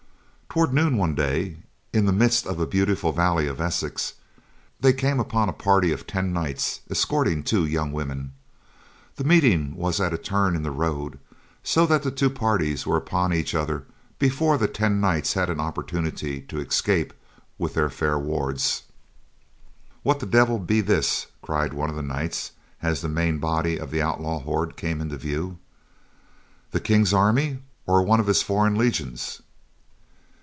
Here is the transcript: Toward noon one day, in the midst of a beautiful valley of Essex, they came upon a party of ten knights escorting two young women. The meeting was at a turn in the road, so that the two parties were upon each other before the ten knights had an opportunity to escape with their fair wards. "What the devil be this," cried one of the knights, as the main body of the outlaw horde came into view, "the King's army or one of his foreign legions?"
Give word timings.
Toward 0.53 0.73
noon 0.73 0.97
one 0.97 1.15
day, 1.15 1.59
in 1.93 2.05
the 2.05 2.11
midst 2.11 2.45
of 2.45 2.59
a 2.59 2.67
beautiful 2.67 3.13
valley 3.13 3.47
of 3.47 3.61
Essex, 3.61 4.15
they 4.81 4.91
came 4.91 5.17
upon 5.17 5.47
a 5.47 5.53
party 5.53 5.93
of 5.93 6.05
ten 6.05 6.33
knights 6.33 6.81
escorting 6.89 7.41
two 7.41 7.63
young 7.65 7.93
women. 7.93 8.33
The 9.15 9.23
meeting 9.23 9.73
was 9.77 10.01
at 10.01 10.13
a 10.13 10.17
turn 10.17 10.57
in 10.57 10.61
the 10.63 10.69
road, 10.71 11.19
so 11.63 11.85
that 11.85 12.03
the 12.03 12.11
two 12.11 12.29
parties 12.29 12.85
were 12.85 12.97
upon 12.97 13.31
each 13.31 13.55
other 13.55 13.85
before 14.19 14.57
the 14.57 14.67
ten 14.67 14.99
knights 14.99 15.35
had 15.35 15.49
an 15.49 15.61
opportunity 15.61 16.41
to 16.41 16.59
escape 16.59 17.13
with 17.57 17.73
their 17.75 17.89
fair 17.89 18.19
wards. 18.19 18.83
"What 20.03 20.19
the 20.19 20.25
devil 20.25 20.59
be 20.59 20.81
this," 20.81 21.27
cried 21.41 21.73
one 21.73 21.89
of 21.89 21.95
the 21.95 22.01
knights, 22.01 22.51
as 22.81 22.99
the 22.99 23.07
main 23.07 23.37
body 23.39 23.77
of 23.79 23.89
the 23.89 24.01
outlaw 24.01 24.39
horde 24.39 24.75
came 24.75 24.99
into 24.99 25.15
view, 25.15 25.59
"the 26.71 26.81
King's 26.81 27.13
army 27.13 27.59
or 27.85 28.03
one 28.03 28.19
of 28.19 28.27
his 28.27 28.41
foreign 28.43 28.75
legions?" 28.75 29.41